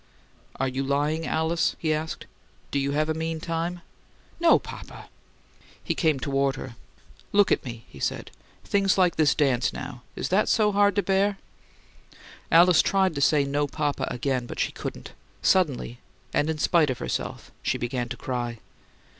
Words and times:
"Are 0.55 0.67
you 0.67 0.81
lying, 0.81 1.27
Alice?" 1.27 1.75
he 1.77 1.93
asked. 1.93 2.25
"Do 2.71 2.79
you 2.79 2.93
have 2.93 3.07
a 3.07 3.13
mean 3.13 3.39
time?" 3.39 3.81
"No, 4.39 4.57
papa." 4.57 5.09
He 5.83 5.93
came 5.93 6.19
toward 6.19 6.55
her. 6.55 6.75
"Look 7.31 7.51
at 7.51 7.63
me!" 7.63 7.85
he 7.87 7.99
said. 7.99 8.31
"Things 8.63 8.97
like 8.97 9.15
this 9.15 9.35
dance 9.35 9.71
now 9.71 10.01
is 10.15 10.29
that 10.29 10.49
so 10.49 10.71
hard 10.71 10.95
to 10.95 11.03
bear?" 11.03 11.37
Alice 12.51 12.81
tried 12.81 13.13
to 13.13 13.21
say, 13.21 13.43
"No, 13.43 13.67
papa," 13.67 14.07
again, 14.09 14.47
but 14.47 14.59
she 14.59 14.71
couldn't. 14.71 15.11
Suddenly 15.43 15.99
and 16.33 16.49
in 16.49 16.57
spite 16.57 16.89
of 16.89 16.97
herself 16.97 17.51
she 17.61 17.77
began 17.77 18.09
to 18.09 18.17
cry. 18.17 18.57